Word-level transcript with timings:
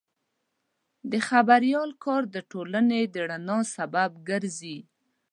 د 1.11 1.13
خبریال 1.27 1.89
کار 2.05 2.23
د 2.35 2.37
ټولنې 2.51 3.01
د 3.13 3.15
رڼا 3.29 3.57
سبب 3.75 4.11
ګرځي. 4.29 4.77